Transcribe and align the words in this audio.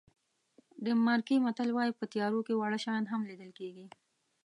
ډنمارکي 0.83 1.35
متل 1.45 1.69
وایي 1.73 1.91
په 1.99 2.05
تیارو 2.13 2.39
کې 2.47 2.53
واړه 2.55 2.79
شیان 2.83 3.03
هم 3.11 3.21
لیدل 3.29 3.51
کېږي. 3.59 3.85